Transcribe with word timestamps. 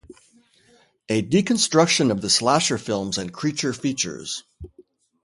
A 1.09 1.21
deconstruction 1.21 2.09
of 2.09 2.21
the 2.21 2.29
slasher 2.31 2.79
films 2.79 3.19
and 3.19 3.31
creature 3.31 3.71
features. 3.71 4.43